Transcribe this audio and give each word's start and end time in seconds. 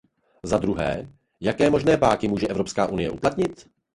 Za 0.43 0.57
druhé, 0.57 1.11
jaké 1.41 1.69
možné 1.69 1.97
páky 1.97 2.27
může 2.27 2.47
Evropská 2.47 2.87
unie 2.87 3.09
uplatnit? 3.11 3.69